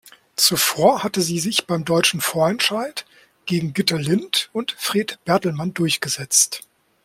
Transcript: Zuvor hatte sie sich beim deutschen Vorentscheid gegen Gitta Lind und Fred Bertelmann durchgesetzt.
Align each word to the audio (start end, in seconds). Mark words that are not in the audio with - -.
Zuvor 0.35 1.03
hatte 1.03 1.21
sie 1.21 1.37
sich 1.37 1.67
beim 1.67 1.85
deutschen 1.85 2.21
Vorentscheid 2.21 3.05
gegen 3.45 3.71
Gitta 3.71 3.97
Lind 3.97 4.49
und 4.51 4.75
Fred 4.75 5.19
Bertelmann 5.25 5.75
durchgesetzt. 5.75 6.63